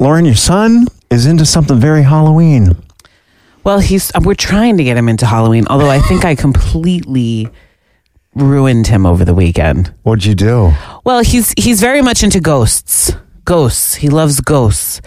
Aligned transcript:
Lauren, 0.00 0.24
your 0.24 0.34
son 0.36 0.86
is 1.10 1.26
into 1.26 1.44
something 1.44 1.78
very 1.78 2.02
Halloween. 2.02 2.76
Well, 3.64 3.80
he's 3.80 4.14
uh, 4.14 4.20
we're 4.22 4.34
trying 4.34 4.76
to 4.76 4.84
get 4.84 4.96
him 4.96 5.08
into 5.08 5.26
Halloween, 5.26 5.66
although 5.68 5.90
I 5.90 5.98
think 5.98 6.24
I 6.24 6.34
completely 6.36 7.48
ruined 8.34 8.86
him 8.86 9.04
over 9.04 9.24
the 9.24 9.34
weekend. 9.34 9.92
What'd 10.04 10.24
you 10.24 10.34
do? 10.34 10.72
Well, 11.04 11.22
he's 11.24 11.52
he's 11.58 11.80
very 11.80 12.00
much 12.00 12.22
into 12.22 12.40
ghosts. 12.40 13.12
Ghosts. 13.44 13.96
He 13.96 14.08
loves 14.08 14.40
ghosts. 14.40 15.00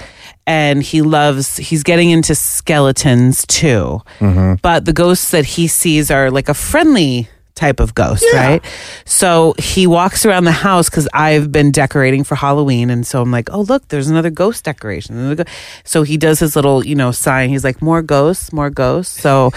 And 0.48 0.84
he 0.84 1.02
loves 1.02 1.58
he's 1.58 1.84
getting 1.84 2.10
into 2.10 2.36
skeletons 2.36 3.46
too. 3.48 4.02
Mm-hmm. 4.20 4.56
But 4.62 4.86
the 4.86 4.92
ghosts 4.92 5.32
that 5.32 5.46
he 5.46 5.68
sees 5.68 6.12
are 6.12 6.30
like 6.32 6.50
a 6.50 6.54
friendly 6.54 7.30
type 7.56 7.80
of 7.80 7.94
ghost, 7.94 8.26
right? 8.34 8.64
So 9.06 9.54
he 9.58 9.88
walks 9.88 10.26
around 10.26 10.46
the 10.46 10.52
house 10.52 10.90
because 10.90 11.08
I've 11.14 11.52
been 11.52 11.72
decorating 11.72 12.24
for 12.24 12.36
Halloween, 12.36 12.90
and 12.90 13.06
so 13.06 13.22
I'm 13.22 13.32
like, 13.32 13.50
oh 13.52 13.62
look, 13.62 13.88
there's 13.90 14.10
another 14.10 14.30
ghost 14.30 14.64
decoration. 14.64 15.46
So 15.84 16.04
he 16.04 16.18
does 16.18 16.40
his 16.40 16.56
little, 16.56 16.86
you 16.86 16.96
know, 16.96 17.12
sign. 17.12 17.50
He's 17.50 17.64
like, 17.64 17.82
more 17.82 18.02
ghosts, 18.02 18.52
more 18.52 18.70
ghosts. 18.70 19.22
So 19.22 19.52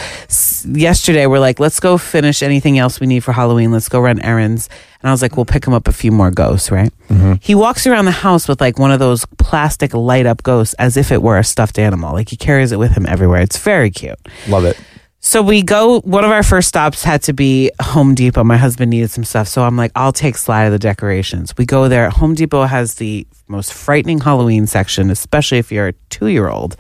yesterday 0.66 1.27
we're 1.27 1.38
like, 1.38 1.61
let's 1.61 1.80
go 1.80 1.99
finish 1.99 2.43
anything 2.43 2.79
else 2.79 3.01
we 3.01 3.07
need 3.07 3.25
for 3.25 3.33
Halloween. 3.33 3.71
Let's 3.73 3.88
go 3.88 4.01
run 4.01 4.21
errands. 4.21 4.69
And 5.01 5.11
I 5.11 5.13
was 5.13 5.21
like, 5.21 5.37
we'll 5.37 5.45
pick 5.45 5.66
him 5.66 5.74
up 5.74 5.87
a 5.87 5.93
few 5.93 6.11
more 6.11 6.30
ghosts, 6.30 6.71
right? 6.71 6.93
Mm-hmm. 7.09 7.35
He 7.41 7.55
walks 7.55 7.87
around 7.87 8.07
the 8.07 8.11
house 8.11 8.49
with 8.49 8.61
like 8.61 8.79
one 8.79 8.91
of 8.91 8.99
those 8.99 9.27
plastic 9.38 9.93
light 9.93 10.24
up 10.24 10.43
ghosts 10.43 10.74
as 10.79 10.97
if 10.97 11.13
it 11.13 11.23
were 11.23 11.38
a 11.38 11.45
stuffed 11.45 11.79
animal. 11.79 12.15
Like 12.15 12.30
he 12.30 12.37
carries 12.37 12.73
it 12.73 12.79
with 12.79 12.93
him 12.93 13.05
everywhere. 13.07 13.43
It's 13.43 13.59
very 13.59 13.91
cute. 13.91 14.19
Love 14.49 14.65
it. 14.65 14.79
So 15.27 15.41
we 15.41 15.62
go, 15.62 16.01
one 16.02 16.23
of 16.23 16.30
our 16.30 16.42
first 16.42 16.69
stops 16.69 17.02
had 17.02 17.23
to 17.23 17.32
be 17.32 17.70
Home 17.80 18.15
Depot. 18.15 18.45
My 18.45 18.59
husband 18.59 18.91
needed 18.91 19.10
some 19.10 19.24
stuff. 19.24 19.48
So 19.48 19.62
I'm 19.65 19.74
like, 19.74 19.91
I'll 19.96 20.12
take 20.12 20.37
Sly 20.37 20.66
to 20.66 20.70
the 20.70 20.78
decorations. 20.78 21.56
We 21.56 21.65
go 21.65 21.88
there. 21.88 22.10
Home 22.10 22.34
Depot 22.34 22.65
has 22.65 22.96
the 22.96 23.27
most 23.48 23.73
frightening 23.73 24.20
Halloween 24.20 24.66
section, 24.66 25.09
especially 25.09 25.56
if 25.56 25.73
you're 25.73 25.88
a 25.88 25.92
two 26.10 26.27
year 26.27 26.51
old. 26.51 26.77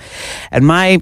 And 0.50 0.66
my 0.66 1.00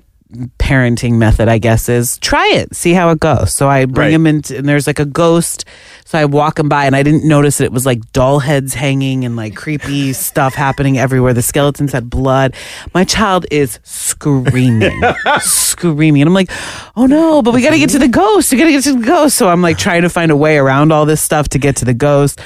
parenting 0.58 1.14
method, 1.14 1.48
I 1.48 1.58
guess, 1.58 1.88
is 1.88 2.18
try 2.18 2.46
it, 2.48 2.74
see 2.74 2.92
how 2.92 3.10
it 3.10 3.20
goes. 3.20 3.54
So 3.56 3.68
I 3.68 3.84
bring 3.84 4.06
Right. 4.06 4.12
him 4.14 4.26
in, 4.26 4.42
and 4.54 4.68
there's 4.68 4.86
like 4.86 4.98
a 4.98 5.04
ghost. 5.04 5.64
So 6.04 6.18
I 6.18 6.24
walk 6.24 6.58
him 6.58 6.68
by, 6.68 6.84
and 6.86 6.94
I 6.96 7.02
didn't 7.02 7.24
notice 7.26 7.58
that 7.58 7.64
it 7.64 7.72
was 7.72 7.86
like 7.86 8.00
doll 8.12 8.38
heads 8.40 8.74
hanging 8.74 9.24
and 9.24 9.36
like 9.36 9.54
creepy 9.56 10.12
stuff 10.28 10.54
happening 10.54 10.98
everywhere. 10.98 11.32
The 11.34 11.42
skeletons 11.42 11.92
had 11.92 12.10
blood. 12.10 12.54
My 12.94 13.04
child 13.04 13.46
is 13.50 13.78
screaming, 13.84 15.00
screaming. 15.40 16.22
And 16.22 16.28
I'm 16.28 16.34
like, 16.34 16.50
oh 16.96 17.06
no, 17.06 17.42
but 17.42 17.54
we 17.54 17.62
got 17.62 17.70
to 17.70 17.78
get 17.78 17.90
to 17.90 17.98
the 17.98 18.08
ghost. 18.08 18.52
We 18.52 18.58
got 18.58 18.64
to 18.64 18.72
get 18.72 18.84
to 18.84 18.94
the 18.94 19.04
ghost. 19.06 19.36
So 19.36 19.48
I'm 19.48 19.62
like 19.62 19.78
trying 19.78 20.02
to 20.02 20.08
find 20.10 20.30
a 20.30 20.36
way 20.36 20.58
around 20.58 20.92
all 20.92 21.06
this 21.06 21.20
stuff 21.20 21.48
to 21.50 21.58
get 21.58 21.76
to 21.76 21.84
the 21.84 21.94
ghost 21.94 22.40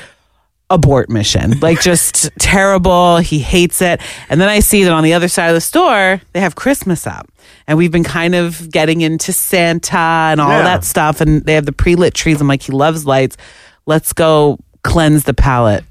abort 0.70 1.08
mission. 1.08 1.60
Like 1.60 1.80
just 1.80 2.30
terrible. 2.38 3.18
He 3.18 3.38
hates 3.38 3.80
it. 3.82 4.00
And 4.28 4.40
then 4.40 4.48
I 4.48 4.60
see 4.60 4.84
that 4.84 4.92
on 4.92 5.04
the 5.04 5.14
other 5.14 5.28
side 5.28 5.48
of 5.48 5.54
the 5.54 5.60
store, 5.60 6.20
they 6.32 6.40
have 6.40 6.54
Christmas 6.56 7.06
up. 7.06 7.28
And 7.68 7.78
we've 7.78 7.92
been 7.92 8.04
kind 8.04 8.34
of 8.34 8.70
getting 8.70 9.00
into 9.00 9.32
Santa 9.32 9.96
and 9.96 10.40
all 10.40 10.50
Yeah. 10.50 10.62
that 10.62 10.84
stuff. 10.84 11.20
And 11.20 11.44
they 11.44 11.54
have 11.54 11.66
the 11.66 11.72
pre 11.72 11.94
lit 11.94 12.14
trees. 12.14 12.40
I'm 12.40 12.48
like, 12.48 12.62
he 12.62 12.72
loves 12.72 13.06
lights. 13.06 13.36
Let's 13.86 14.12
go 14.12 14.58
cleanse 14.82 15.24
the 15.24 15.34
palate. 15.34 15.84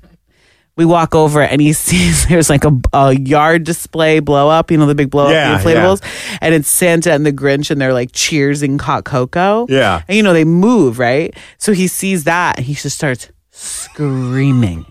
We 0.77 0.83
walk 0.83 1.15
over 1.15 1.41
and 1.41 1.61
he 1.61 1.71
sees 1.87 2.27
there's 2.27 2.49
like 2.49 2.65
a, 2.65 2.71
a 2.91 3.13
yard 3.17 3.63
display 3.63 4.19
blow 4.19 4.49
up, 4.49 4.71
you 4.71 4.77
know, 4.77 4.85
the 4.87 4.95
big 4.95 5.09
blow 5.09 5.25
up 5.27 5.31
Yeah, 5.31 5.57
inflatables. 5.57 6.01
And 6.41 6.53
it's 6.53 6.67
Santa 6.67 7.13
and 7.13 7.25
the 7.25 7.31
Grinch 7.31 7.71
and 7.71 7.79
they're 7.79 7.93
like 7.93 8.11
cheersing 8.11 8.79
hot 8.81 9.05
cocoa. 9.05 9.67
Yeah. 9.69 10.01
And 10.09 10.17
you 10.17 10.23
know, 10.23 10.33
they 10.33 10.43
move, 10.43 10.99
right? 10.99 11.33
So 11.59 11.71
he 11.71 11.87
sees 11.87 12.25
that 12.25 12.57
and 12.57 12.65
he 12.65 12.73
just 12.73 12.97
starts 12.97 13.29
screaming. 13.55 14.85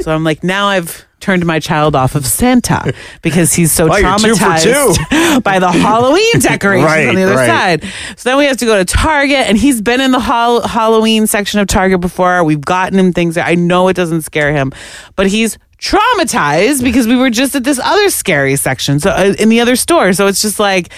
So 0.00 0.12
I'm 0.14 0.24
like, 0.24 0.42
now 0.42 0.66
I've 0.66 1.04
turned 1.20 1.46
my 1.46 1.58
child 1.60 1.94
off 1.96 2.14
of 2.16 2.26
Santa 2.26 2.92
because 3.22 3.54
he's 3.54 3.70
so 3.72 3.84
Oh, 3.90 3.96
two 3.96 4.02
traumatized 4.02 5.42
by 5.44 5.58
the 5.58 5.70
Halloween 5.70 6.40
decorations 6.40 6.84
Right, 6.90 7.08
on 7.08 7.14
the 7.14 7.22
other 7.22 7.36
right. 7.36 7.80
side. 7.82 7.92
So 8.16 8.28
then 8.30 8.38
we 8.38 8.44
have 8.46 8.56
to 8.58 8.66
go 8.66 8.76
to 8.76 8.84
Target, 8.84 9.46
and 9.48 9.56
he's 9.56 9.80
been 9.80 10.00
in 10.00 10.10
the 10.10 10.20
hol- 10.20 10.66
Halloween 10.66 11.26
section 11.26 11.60
of 11.60 11.68
Target 11.68 12.00
before. 12.00 12.42
We've 12.44 12.60
gotten 12.60 12.98
him 12.98 13.12
things. 13.12 13.36
There. 13.36 13.44
I 13.44 13.54
know 13.54 13.88
it 13.88 13.94
doesn't 13.94 14.22
scare 14.22 14.52
him, 14.52 14.72
but 15.16 15.28
he's 15.28 15.58
traumatized 15.78 16.82
because 16.82 17.06
we 17.06 17.16
were 17.16 17.30
just 17.30 17.54
at 17.54 17.62
this 17.64 17.78
other 17.78 18.10
scary 18.10 18.56
section, 18.56 18.98
so 19.00 19.10
uh, 19.10 19.34
in 19.38 19.48
the 19.48 19.60
other 19.60 19.76
store. 19.76 20.12
So 20.12 20.26
it's 20.26 20.42
just 20.42 20.58
like 20.58 20.92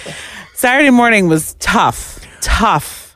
Saturday 0.55 0.89
morning 0.89 1.27
was 1.27 1.53
tough, 1.59 2.19
tough. 2.41 3.15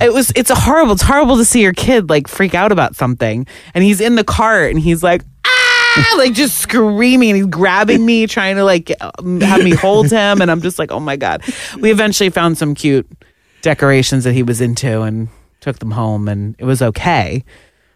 It 0.00 0.12
was. 0.12 0.32
It's 0.36 0.50
a 0.50 0.54
horrible. 0.54 0.92
It's 0.92 1.02
horrible 1.02 1.36
to 1.38 1.44
see 1.44 1.60
your 1.60 1.72
kid 1.72 2.08
like 2.08 2.28
freak 2.28 2.54
out 2.54 2.70
about 2.70 2.94
something, 2.94 3.46
and 3.74 3.82
he's 3.82 4.00
in 4.00 4.14
the 4.14 4.24
cart, 4.24 4.70
and 4.70 4.80
he's 4.80 5.02
like, 5.02 5.22
ah, 5.44 6.14
like 6.16 6.34
just 6.34 6.58
screaming, 6.58 7.30
and 7.30 7.36
he's 7.36 7.46
grabbing 7.46 8.06
me, 8.06 8.26
trying 8.26 8.56
to 8.56 8.64
like 8.64 8.92
have 9.40 9.62
me 9.62 9.74
hold 9.74 10.10
him, 10.10 10.40
and 10.40 10.50
I'm 10.50 10.62
just 10.62 10.78
like, 10.78 10.92
oh 10.92 11.00
my 11.00 11.16
god. 11.16 11.42
We 11.80 11.90
eventually 11.90 12.30
found 12.30 12.56
some 12.58 12.74
cute 12.74 13.10
decorations 13.62 14.22
that 14.24 14.34
he 14.34 14.44
was 14.44 14.60
into, 14.60 15.02
and 15.02 15.28
took 15.60 15.80
them 15.80 15.90
home, 15.90 16.28
and 16.28 16.54
it 16.58 16.64
was 16.64 16.80
okay. 16.80 17.44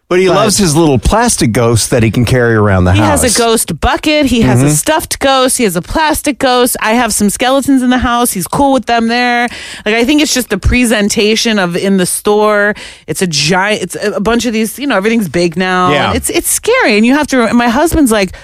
But 0.09 0.19
he 0.19 0.27
But- 0.27 0.35
loves 0.35 0.57
his 0.57 0.75
little 0.75 0.99
plastic 0.99 1.53
ghost 1.53 1.89
that 1.89 2.03
he 2.03 2.11
can 2.11 2.23
carry 2.25 2.53
around 2.53 2.83
the 2.83 2.93
He 2.93 2.99
house. 2.99 3.21
He 3.21 3.27
has 3.27 3.35
a 3.35 3.39
ghost 3.39 3.79
bucket. 3.79 4.27
He 4.27 4.41
has 4.41 4.61
a 4.61 4.65
mm-hmm. 4.65 4.73
stuffed 4.73 5.17
ghost. 5.19 5.57
He 5.57 5.63
has 5.63 5.75
a 5.75 5.81
plastic 5.81 6.37
ghost. 6.37 6.77
I 6.81 6.93
have 6.93 7.13
some 7.13 7.29
skeletons 7.29 7.81
in 7.81 7.89
the 7.89 7.97
house. 7.97 8.31
He's 8.31 8.47
cool 8.47 8.73
with 8.73 8.85
them 8.85 9.07
there. 9.07 9.47
Like 9.85 9.95
I 9.95 10.03
think 10.05 10.21
it's 10.21 10.33
just 10.33 10.49
the 10.49 10.59
presentation 10.59 11.57
of 11.57 11.75
in 11.75 11.97
the 11.97 12.05
store. 12.05 12.75
It's 13.07 13.21
a 13.21 13.27
giant. 13.27 13.81
It's 13.81 13.95
a 13.95 14.13
a 14.13 14.19
bunch 14.19 14.45
of 14.45 14.53
these. 14.53 14.77
You 14.77 14.85
know, 14.85 14.97
everything's 14.97 15.29
big 15.29 15.57
now. 15.57 15.91
Yeah. 15.91 16.13
It's 16.13 16.29
it's 16.29 16.49
scary, 16.49 16.97
and 16.97 17.05
you 17.05 17.13
have 17.15 17.27
to. 17.27 17.51
My 17.53 17.69
husband's 17.69 18.11
like, 18.11 18.35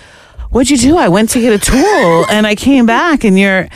"What'd 0.50 0.72
you 0.72 0.78
do?" 0.78 0.98
I 0.98 1.10
went 1.10 1.30
to 1.32 1.42
get 1.42 1.54
a 1.54 1.60
tool, 1.60 2.26
and 2.32 2.48
I 2.48 2.56
came 2.56 2.86
back, 2.88 3.24
and 3.24 3.38
you're. 3.38 3.70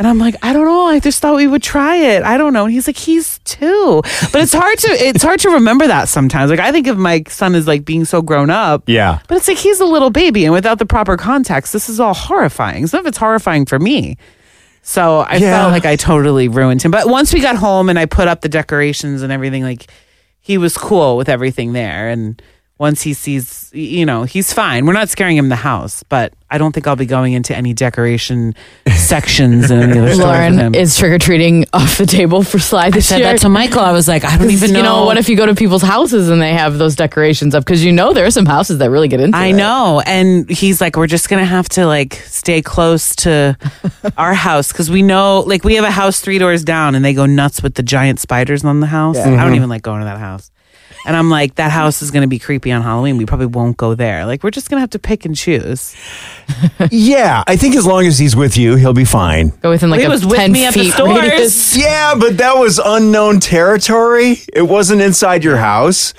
And 0.00 0.06
I'm 0.08 0.16
like, 0.18 0.34
I 0.42 0.54
don't 0.54 0.64
know. 0.64 0.86
I 0.86 0.98
just 0.98 1.20
thought 1.20 1.36
we 1.36 1.46
would 1.46 1.62
try 1.62 1.94
it. 1.96 2.22
I 2.22 2.38
don't 2.38 2.54
know. 2.54 2.64
And 2.64 2.72
he's 2.72 2.86
like, 2.86 2.96
he's 2.96 3.38
two, 3.40 4.00
but 4.32 4.36
it's 4.36 4.54
hard 4.54 4.78
to 4.78 4.88
it's 4.92 5.22
hard 5.22 5.40
to 5.40 5.50
remember 5.50 5.86
that 5.86 6.08
sometimes. 6.08 6.50
Like 6.50 6.58
I 6.58 6.72
think 6.72 6.86
of 6.86 6.96
my 6.96 7.22
son 7.28 7.54
as 7.54 7.66
like 7.66 7.84
being 7.84 8.06
so 8.06 8.22
grown 8.22 8.48
up. 8.48 8.84
Yeah. 8.88 9.18
But 9.28 9.36
it's 9.36 9.46
like 9.46 9.58
he's 9.58 9.78
a 9.78 9.84
little 9.84 10.08
baby, 10.08 10.46
and 10.46 10.54
without 10.54 10.78
the 10.78 10.86
proper 10.86 11.18
context, 11.18 11.74
this 11.74 11.90
is 11.90 12.00
all 12.00 12.14
horrifying. 12.14 12.86
Some 12.86 13.00
of 13.00 13.06
it's 13.08 13.18
horrifying 13.18 13.66
for 13.66 13.78
me. 13.78 14.16
So 14.80 15.18
I 15.18 15.36
Yeah. 15.36 15.58
felt 15.60 15.72
like 15.72 15.84
I 15.84 15.96
totally 15.96 16.48
ruined 16.48 16.80
him. 16.80 16.90
But 16.92 17.06
once 17.06 17.34
we 17.34 17.40
got 17.42 17.56
home 17.56 17.90
and 17.90 17.98
I 17.98 18.06
put 18.06 18.26
up 18.26 18.40
the 18.40 18.48
decorations 18.48 19.20
and 19.20 19.30
everything, 19.30 19.62
like 19.64 19.86
he 20.40 20.56
was 20.56 20.78
cool 20.78 21.18
with 21.18 21.28
everything 21.28 21.74
there. 21.74 22.08
And 22.08 22.40
once 22.80 23.02
he 23.02 23.12
sees, 23.12 23.70
you 23.74 24.06
know, 24.06 24.22
he's 24.22 24.54
fine. 24.54 24.86
We're 24.86 24.94
not 24.94 25.10
scaring 25.10 25.36
him 25.36 25.50
the 25.50 25.54
house, 25.54 26.02
but 26.04 26.32
I 26.48 26.56
don't 26.56 26.72
think 26.72 26.86
I'll 26.86 26.96
be 26.96 27.04
going 27.04 27.34
into 27.34 27.54
any 27.54 27.74
decoration 27.74 28.54
sections 28.96 29.70
in 29.70 29.80
any 29.80 29.98
other 29.98 30.14
stores 30.14 30.18
Lauren 30.18 30.58
him. 30.58 30.74
is 30.74 30.96
trick 30.96 31.12
or 31.12 31.18
treating 31.18 31.66
off 31.74 31.98
the 31.98 32.06
table 32.06 32.42
for 32.42 32.58
Sly 32.58 32.86
I 32.86 32.90
this 32.90 33.06
said 33.06 33.18
year. 33.18 33.26
that 33.32 33.40
to 33.42 33.50
Michael. 33.50 33.80
I 33.80 33.92
was 33.92 34.08
like, 34.08 34.24
I 34.24 34.38
don't 34.38 34.50
even 34.50 34.72
know. 34.72 34.78
You 34.78 34.82
know, 34.82 35.04
what 35.04 35.18
if 35.18 35.28
you 35.28 35.36
go 35.36 35.44
to 35.44 35.54
people's 35.54 35.82
houses 35.82 36.30
and 36.30 36.40
they 36.40 36.54
have 36.54 36.78
those 36.78 36.96
decorations 36.96 37.54
up? 37.54 37.66
Because 37.66 37.84
you 37.84 37.92
know 37.92 38.14
there 38.14 38.24
are 38.24 38.30
some 38.30 38.46
houses 38.46 38.78
that 38.78 38.88
really 38.88 39.08
get 39.08 39.20
into 39.20 39.36
it. 39.36 39.40
I 39.40 39.48
it. 39.48 39.52
know. 39.52 40.02
And 40.06 40.48
he's 40.48 40.80
like, 40.80 40.96
we're 40.96 41.06
just 41.06 41.28
going 41.28 41.42
to 41.42 41.46
have 41.46 41.68
to 41.70 41.84
like 41.84 42.14
stay 42.14 42.62
close 42.62 43.14
to 43.16 43.58
our 44.16 44.32
house 44.32 44.72
because 44.72 44.90
we 44.90 45.02
know, 45.02 45.40
like, 45.40 45.64
we 45.64 45.74
have 45.74 45.84
a 45.84 45.90
house 45.90 46.22
three 46.22 46.38
doors 46.38 46.64
down 46.64 46.94
and 46.94 47.04
they 47.04 47.12
go 47.12 47.26
nuts 47.26 47.62
with 47.62 47.74
the 47.74 47.82
giant 47.82 48.20
spiders 48.20 48.64
on 48.64 48.80
the 48.80 48.86
house. 48.86 49.18
I 49.18 49.24
don't 49.24 49.36
mm-hmm. 49.36 49.54
even 49.54 49.68
like 49.68 49.82
going 49.82 49.98
to 49.98 50.06
that 50.06 50.18
house. 50.18 50.50
And 51.06 51.16
I'm 51.16 51.30
like, 51.30 51.54
that 51.56 51.70
house 51.70 52.02
is 52.02 52.10
going 52.10 52.22
to 52.22 52.28
be 52.28 52.38
creepy 52.38 52.72
on 52.72 52.82
Halloween. 52.82 53.16
We 53.16 53.26
probably 53.26 53.46
won't 53.46 53.76
go 53.76 53.94
there. 53.94 54.26
Like, 54.26 54.42
we're 54.42 54.50
just 54.50 54.68
going 54.70 54.76
to 54.78 54.82
have 54.82 54.90
to 54.90 54.98
pick 54.98 55.24
and 55.24 55.34
choose. 55.36 55.94
yeah, 56.90 57.42
I 57.46 57.56
think 57.56 57.74
as 57.76 57.86
long 57.86 58.06
as 58.06 58.18
he's 58.18 58.36
with 58.36 58.56
you, 58.56 58.76
he'll 58.76 58.92
be 58.92 59.04
fine. 59.04 59.50
Go 59.62 59.70
within 59.70 59.90
like 59.90 60.00
he 60.00 60.06
a 60.06 60.10
was 60.10 60.26
with 60.26 60.36
10 60.36 60.52
me 60.52 60.66
at 60.66 60.74
the 60.74 60.80
feet 60.80 60.92
stores. 60.92 61.18
radius. 61.18 61.76
Yeah, 61.76 62.14
but 62.18 62.38
that 62.38 62.56
was 62.56 62.78
unknown 62.84 63.40
territory. 63.40 64.36
It 64.52 64.62
wasn't 64.62 65.00
inside 65.02 65.44
your 65.44 65.56
house. 65.56 66.12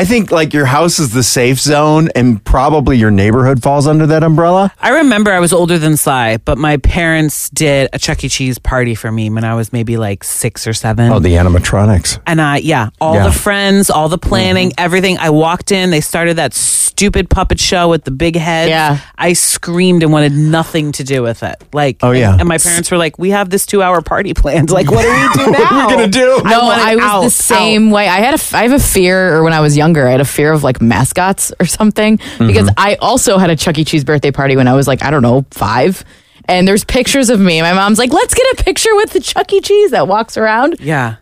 I 0.00 0.06
think 0.06 0.30
like 0.30 0.54
your 0.54 0.64
house 0.64 0.98
is 0.98 1.12
the 1.12 1.22
safe 1.22 1.60
zone 1.60 2.08
and 2.16 2.42
probably 2.42 2.96
your 2.96 3.10
neighborhood 3.10 3.62
falls 3.62 3.86
under 3.86 4.06
that 4.06 4.24
umbrella. 4.24 4.72
I 4.80 5.00
remember 5.00 5.30
I 5.30 5.40
was 5.40 5.52
older 5.52 5.78
than 5.78 5.98
Sly, 5.98 6.38
but 6.38 6.56
my 6.56 6.78
parents 6.78 7.50
did 7.50 7.90
a 7.92 7.98
Chuck 7.98 8.24
E. 8.24 8.30
Cheese 8.30 8.58
party 8.58 8.94
for 8.94 9.12
me 9.12 9.28
when 9.28 9.44
I 9.44 9.54
was 9.56 9.74
maybe 9.74 9.98
like 9.98 10.24
six 10.24 10.66
or 10.66 10.72
seven. 10.72 11.12
Oh, 11.12 11.18
the 11.18 11.34
animatronics. 11.34 12.18
And 12.26 12.40
I, 12.40 12.56
yeah, 12.56 12.88
all 12.98 13.16
Yeah. 13.16 13.24
the 13.24 13.32
friends, 13.32 13.90
all 13.90 14.08
the 14.08 14.16
mm-hmm. 14.16 14.26
planning, 14.26 14.72
everything. 14.78 15.18
I 15.18 15.28
walked 15.28 15.70
in, 15.70 15.90
they 15.90 16.00
started 16.00 16.38
that 16.38 16.54
stupid 16.54 17.28
puppet 17.28 17.60
show 17.60 17.90
with 17.90 18.04
the 18.04 18.10
big 18.10 18.36
head. 18.36 18.70
Yeah. 18.70 19.00
I 19.18 19.34
screamed 19.34 20.02
and 20.02 20.12
wanted 20.12 20.32
nothing 20.32 20.92
to 20.92 21.04
do 21.04 21.22
with 21.22 21.42
it. 21.42 21.62
Like, 21.74 21.98
Oh, 22.02 22.12
yeah. 22.12 22.36
And 22.38 22.48
my 22.48 22.56
parents 22.56 22.90
were 22.90 22.96
like, 22.96 23.18
we 23.18 23.30
have 23.30 23.50
this 23.50 23.66
two 23.66 23.82
hour 23.82 24.00
party 24.00 24.32
planned. 24.32 24.70
Like, 24.70 24.90
what 24.90 25.02
do 25.02 25.10
we 25.10 25.44
do 25.44 25.50
now? 25.50 25.60
What 25.70 25.72
are 25.72 25.86
we 25.88 25.92
gonna 25.94 26.08
do? 26.08 26.40
No, 26.44 26.60
wanted 26.64 26.82
I, 26.82 26.94
was 26.96 27.04
out, 27.04 27.20
the 27.22 27.30
same 27.30 27.90
way. 27.90 28.08
I 28.08 28.20
had 28.20 28.32
a, 28.32 28.40
f- 28.40 28.54
I 28.54 28.62
have 28.62 28.72
a 28.72 28.78
fear, 28.78 29.36
or 29.36 29.42
when 29.42 29.52
I 29.52 29.60
was 29.60 29.76
younger, 29.90 30.06
I 30.06 30.12
had 30.12 30.20
a 30.20 30.24
fear 30.24 30.52
of 30.52 30.62
like 30.62 30.80
mascots 30.80 31.52
or 31.58 31.66
something 31.66 32.16
because 32.16 32.68
mm-hmm. 32.68 32.74
I 32.76 32.96
also 32.96 33.38
had 33.38 33.50
a 33.50 33.56
Chuck 33.56 33.76
E. 33.78 33.84
Cheese 33.84 34.04
birthday 34.04 34.30
party 34.30 34.56
when 34.56 34.68
I 34.68 34.74
was 34.74 34.86
like, 34.86 35.02
I 35.02 35.10
don't 35.10 35.22
know, 35.22 35.44
five. 35.50 36.04
And 36.46 36.66
there's 36.66 36.84
pictures 36.84 37.30
of 37.30 37.40
me. 37.40 37.60
My 37.60 37.72
mom's 37.72 37.98
like, 37.98 38.12
let's 38.12 38.34
get 38.34 38.60
a 38.60 38.64
picture 38.64 38.94
with 38.94 39.10
the 39.10 39.20
Chuck 39.20 39.52
E. 39.52 39.60
Cheese 39.60 39.90
that 39.90 40.06
walks 40.08 40.36
around. 40.36 40.76
Yeah. 40.80 41.16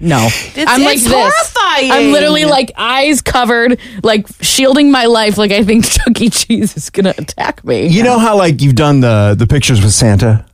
No, 0.00 0.18
It's- 0.26 0.66
I'm 0.68 0.82
like 0.82 0.96
it's 0.96 1.04
this. 1.04 1.12
horrifying. 1.12 1.90
I'm 1.90 2.12
literally 2.12 2.44
like 2.44 2.70
eyes 2.76 3.20
covered, 3.20 3.80
like 4.04 4.28
shielding 4.40 4.92
my 4.92 5.06
life. 5.06 5.36
Like 5.38 5.50
I 5.50 5.64
think 5.64 5.84
Chuck 5.90 6.20
E. 6.20 6.30
Cheese 6.30 6.76
is 6.76 6.90
gonna 6.90 7.14
attack 7.18 7.64
me. 7.64 7.88
You 7.88 8.04
know 8.04 8.18
how 8.18 8.36
like 8.36 8.60
you've 8.62 8.76
done 8.76 9.00
the 9.00 9.34
the 9.36 9.46
pictures 9.46 9.82
with 9.82 9.92
Santa? 9.92 10.44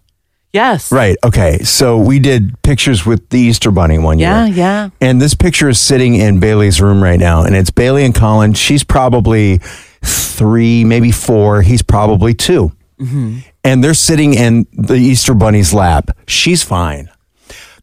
Yes. 0.55 0.91
Right. 0.91 1.17
Okay. 1.23 1.59
So 1.65 1.99
we 1.99 2.19
did 2.19 2.55
pictures 2.63 3.05
with 3.05 3.29
the 3.29 3.39
Easter 3.39 3.71
Bunny 3.71 3.99
one 3.99 4.19
Yeah, 4.19 4.47
year. 4.47 4.55
yeah. 4.57 4.85
Yeah. 4.85 4.91
And 5.09 5.21
this 5.21 5.35
picture 5.35 5.69
is 5.69 5.79
sitting 5.79 6.15
in 6.15 6.41
Bailey's 6.41 6.81
room 6.81 7.03
right 7.03 7.21
now, 7.21 7.43
and 7.43 7.55
it's 7.55 7.71
Bailey 7.71 8.05
and 8.07 8.15
Colin. 8.15 8.55
She's 8.55 8.83
probably 8.85 9.59
three, 10.03 10.85
maybe 10.85 11.11
four. 11.11 11.61
He's 11.63 11.83
probably 11.83 12.33
2 12.35 12.73
Mm-hmm. 13.01 13.39
And 13.65 13.83
they're 13.83 13.93
sitting 13.93 14.35
in 14.35 14.67
the 14.73 14.95
Easter 14.95 15.35
Bunny's 15.35 15.75
lap. 15.75 16.11
She's 16.29 16.63
fine. 16.63 17.11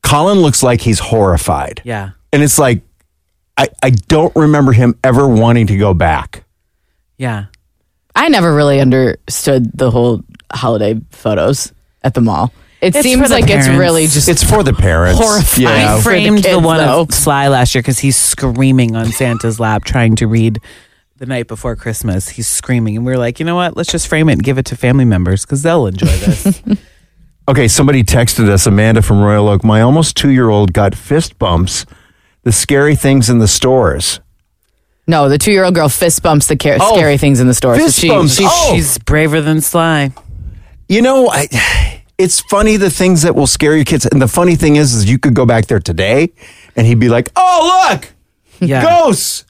Colin 0.04 0.40
looks 0.40 0.64
like 0.64 0.80
he's 0.82 1.00
horrified. 1.00 1.82
Yeah. 1.84 2.12
And 2.32 2.42
it's 2.42 2.58
like, 2.58 2.82
I, 3.58 3.68
I 3.84 3.90
don't 3.90 4.34
remember 4.36 4.72
him 4.72 4.96
ever 5.04 5.28
wanting 5.28 5.68
to 5.68 5.78
go 5.78 5.94
back. 5.94 6.46
Yeah. 7.18 7.46
I 8.16 8.30
never 8.30 8.56
really 8.56 8.80
understood 8.80 9.78
the 9.78 9.92
whole 9.92 10.22
holiday 10.54 11.00
photos 11.12 11.74
at 12.04 12.14
the 12.14 12.22
mall. 12.22 12.54
It 12.82 12.88
It's 12.88 12.98
for 12.98 13.04
seems 13.04 13.30
the 13.30 13.36
like 13.36 13.44
it's 13.44 13.66
parents. 13.68 13.80
really 13.80 14.08
just 14.08 14.28
It's 14.28 14.44
for 14.44 14.64
the 14.64 14.74
parents. 14.74 15.20
Horrifying. 15.20 15.68
Yeah. 15.68 15.94
I 15.96 15.98
for 15.98 15.98
the 15.98 16.04
framed 16.04 16.38
the, 16.40 16.42
kids, 16.50 16.62
one 16.62 16.78
though. 16.78 17.02
of 17.02 17.14
Sly 17.14 17.48
last 17.48 17.76
year 17.76 17.82
because 17.84 18.00
he's 18.00 18.18
screaming 18.18 18.96
on 18.96 19.12
Santa's 19.12 19.60
lap 19.60 19.84
trying 19.84 20.16
to 20.16 20.26
read 20.28 20.58
the 21.18 21.28
night 21.28 21.48
before 21.48 21.76
Christmas. 21.76 22.30
He's 22.30 22.48
screaming, 22.48 22.98
and 22.98 23.06
we 23.06 23.14
are 23.14 23.18
like, 23.20 23.40
you 23.40 23.46
know 23.46 23.54
what? 23.56 23.78
Let's 23.78 23.92
just 23.92 24.08
frame 24.08 24.30
it 24.30 24.34
and 24.34 24.44
give 24.44 24.58
it 24.58 24.66
to 24.68 24.76
family 24.76 25.06
members 25.06 25.46
because 25.46 25.62
they'll 25.62 25.86
enjoy 25.88 26.08
this. 26.08 26.62
Okay, 27.48 27.68
somebody 27.68 28.04
texted 28.04 28.48
us, 28.50 28.66
Amanda 28.68 29.02
from 29.02 29.20
Royal 29.20 29.50
Oak. 29.50 29.64
My 29.64 29.82
almost 29.82 30.16
two 30.16 30.30
year 30.30 30.50
old 30.50 30.74
got 30.74 30.94
fist 30.96 31.38
bumps, 31.40 31.86
the 32.44 32.52
scary 32.52 32.96
things 32.96 33.30
in 33.30 33.40
the 33.40 33.48
stores. 33.48 34.22
no. 35.08 35.28
The 35.28 35.40
two 35.40 35.52
year 35.52 35.66
old 35.66 35.74
girl 35.76 35.90
fist 35.90 36.22
bumps 36.24 36.48
the 36.48 36.56
ca- 36.56 36.78
Oh, 36.80 36.96
scary 36.96 37.18
things 37.18 37.40
in 37.42 37.48
the 37.48 37.54
store. 37.56 37.76
fist 37.76 37.96
so 37.98 38.02
she, 38.02 38.08
bumps. 38.10 38.36
she- 38.38 38.46
Oh. 38.48 38.72
She's 38.74 38.98
braver 39.00 39.42
than 39.42 39.60
Sly. 39.60 40.12
You 40.92 41.02
know, 41.02 41.30
I, 41.32 41.48
it's 42.18 42.42
funny 42.42 42.76
the 42.76 42.90
things 42.90 43.22
that 43.22 43.34
will 43.34 43.48
scare 43.48 43.78
your 43.78 43.86
kids. 43.86 44.06
And 44.06 44.22
the 44.22 44.28
funny 44.28 44.58
thing 44.58 44.76
is, 44.76 44.94
is 44.94 45.10
you 45.10 45.18
could 45.18 45.34
go 45.34 45.46
back 45.46 45.68
there 45.68 45.80
today 45.80 46.34
and 46.76 46.86
he'd 46.86 47.00
be 47.00 47.08
like, 47.08 47.32
oh, 47.38 47.88
look, 47.90 48.12
Yeah. 48.60 48.84
ghosts. 48.84 49.46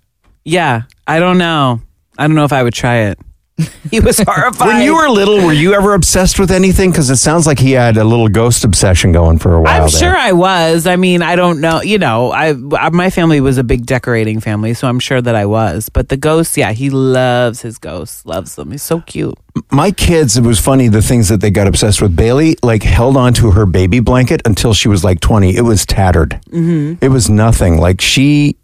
Yeah. 0.45 0.83
I 1.07 1.17
don't 1.17 1.39
know. 1.39 1.81
I 2.15 2.27
don't 2.27 2.35
know 2.35 2.45
if 2.45 2.53
I 2.53 2.61
would 2.61 2.75
try 2.75 2.97
it. 3.09 3.19
He 3.91 3.99
was 3.99 4.19
horrified. 4.19 4.67
When 4.67 4.81
you 4.81 4.95
were 4.95 5.09
little, 5.09 5.45
were 5.45 5.51
you 5.51 5.73
ever 5.73 5.95
obsessed 5.95 6.39
with 6.39 6.49
anything? 6.49 6.91
Because 6.91 7.09
it 7.09 7.17
sounds 7.17 7.45
like 7.45 7.59
he 7.59 7.73
had 7.73 7.97
a 7.97 8.05
little 8.05 8.29
ghost 8.29 8.63
obsession 8.63 9.11
going 9.11 9.37
for 9.37 9.53
a 9.53 9.61
while. 9.61 9.83
I'm 9.83 9.89
there. 9.89 9.99
sure 9.99 10.15
I 10.15 10.31
was. 10.31 10.87
I 10.87 10.95
mean, 10.95 11.21
I 11.21 11.35
don't 11.35 11.59
know. 11.59 11.81
You 11.81 11.97
know, 11.97 12.31
I, 12.31 12.55
I 12.77 12.89
my 12.89 13.09
family 13.09 13.41
was 13.41 13.57
a 13.57 13.65
big 13.65 13.85
decorating 13.85 14.39
family, 14.39 14.73
so 14.73 14.87
I'm 14.87 14.99
sure 14.99 15.21
that 15.21 15.35
I 15.35 15.45
was. 15.45 15.89
But 15.89 16.07
the 16.07 16.15
ghosts, 16.15 16.55
yeah, 16.55 16.71
he 16.71 16.89
loves 16.89 17.61
his 17.61 17.77
ghosts. 17.77 18.25
Loves 18.25 18.55
them. 18.55 18.71
He's 18.71 18.83
so 18.83 19.01
cute. 19.01 19.37
my 19.71 19.91
kids, 19.91 20.37
it 20.37 20.43
was 20.43 20.59
funny 20.59 20.87
the 20.87 21.01
things 21.01 21.27
that 21.27 21.41
they 21.41 21.51
got 21.51 21.67
obsessed 21.67 22.01
with. 22.01 22.15
Bailey 22.15 22.55
like 22.63 22.83
held 22.83 23.17
on 23.17 23.33
to 23.33 23.51
her 23.51 23.65
baby 23.65 23.99
blanket 23.99 24.41
until 24.45 24.73
she 24.73 24.87
was 24.87 25.03
like 25.03 25.19
20. 25.19 25.55
It 25.55 25.63
was 25.63 25.85
tattered. 25.85 26.39
Mm-hmm. 26.49 27.03
It 27.03 27.09
was 27.09 27.29
nothing. 27.29 27.77
Like 27.77 27.99
she, 27.99 28.55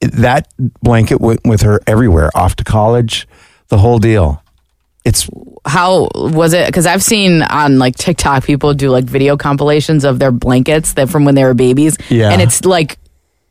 that 0.00 0.48
blanket 0.82 1.20
went 1.20 1.40
with 1.46 1.62
her 1.62 1.80
everywhere, 1.86 2.30
off 2.34 2.56
to 2.56 2.64
college, 2.64 3.26
the 3.68 3.78
whole 3.78 3.98
deal. 3.98 4.42
It's 5.04 5.28
how 5.64 6.08
was 6.14 6.52
it? 6.52 6.66
Because 6.66 6.86
I've 6.86 7.02
seen 7.02 7.42
on 7.42 7.78
like 7.78 7.96
TikTok 7.96 8.44
people 8.44 8.74
do 8.74 8.90
like 8.90 9.04
video 9.04 9.36
compilations 9.36 10.04
of 10.04 10.18
their 10.18 10.30
blankets 10.32 10.94
that 10.94 11.08
from 11.08 11.24
when 11.24 11.34
they 11.34 11.44
were 11.44 11.54
babies. 11.54 11.96
Yeah. 12.10 12.30
and 12.30 12.42
it's 12.42 12.64
like 12.64 12.98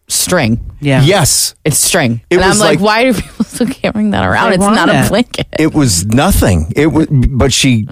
string. 0.07 0.59
Yeah. 0.79 1.01
yes, 1.01 1.55
It's 1.65 1.77
string. 1.79 2.21
It 2.29 2.35
and 2.35 2.43
I'm 2.43 2.49
was 2.51 2.59
like, 2.59 2.79
like- 2.79 2.85
why 2.85 3.03
do 3.11 3.13
people 3.19 3.45
still 3.45 3.67
carrying 3.67 4.11
that 4.11 4.25
around? 4.25 4.49
They 4.49 4.55
It's 4.55 4.61
want 4.63 4.75
not 4.75 4.89
a 4.89 5.03
it. 5.05 5.09
blanket. 5.09 5.47
it 5.59 5.73
was 5.73 6.05
nothing. 6.05 6.71
It 6.75 6.87
was, 6.87 7.07
but 7.07 7.51
she 7.51 7.87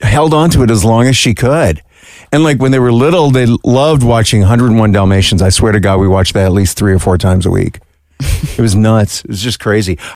held 0.00 0.32
on 0.34 0.50
to 0.50 0.62
it 0.62 0.70
as 0.70 0.84
long 0.84 1.06
as 1.06 1.16
she 1.16 1.34
could. 1.34 1.82
And 2.30 2.44
like 2.44 2.60
when 2.60 2.70
they 2.72 2.78
were 2.78 2.92
little, 2.92 3.30
they 3.30 3.46
loved 3.64 4.02
watching 4.02 4.40
101 4.40 4.92
Dalmatians. 4.92 5.42
I 5.42 5.48
swear 5.48 5.72
to 5.72 5.80
God, 5.80 5.98
we 5.98 6.06
watched 6.08 6.34
that 6.34 6.44
at 6.46 6.52
least 6.52 6.78
three 6.78 6.92
or 6.92 6.98
four 6.98 7.18
times 7.18 7.46
a 7.46 7.50
week. 7.50 7.80
It 8.20 8.58
was 8.58 8.74
nuts. 8.74 9.20
It 9.24 9.28
was 9.30 9.40
just 9.42 9.60
crazy. 9.60 9.98